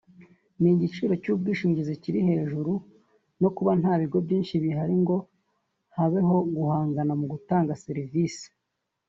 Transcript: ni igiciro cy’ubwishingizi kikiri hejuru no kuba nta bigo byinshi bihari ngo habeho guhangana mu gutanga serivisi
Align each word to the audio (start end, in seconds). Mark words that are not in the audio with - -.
ni 0.61 0.69
igiciro 0.75 1.13
cy’ubwishingizi 1.23 1.93
kikiri 2.01 2.19
hejuru 2.29 2.71
no 3.41 3.49
kuba 3.55 3.71
nta 3.79 3.93
bigo 3.99 4.17
byinshi 4.25 4.53
bihari 4.63 4.95
ngo 5.03 5.15
habeho 5.95 6.35
guhangana 6.55 7.13
mu 7.19 7.25
gutanga 7.33 7.79
serivisi 7.85 8.47